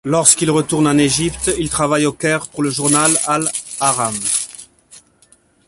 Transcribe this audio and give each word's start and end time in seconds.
Lorsqu'il 0.03 0.49
retourne 0.49 0.87
en 0.87 0.97
Égypte, 0.97 1.51
il 1.59 1.69
travaille 1.69 2.07
au 2.07 2.11
Caire 2.11 2.47
pour 2.47 2.63
le 2.63 2.71
journal 2.71 3.11
Al-Ahram. 3.27 4.15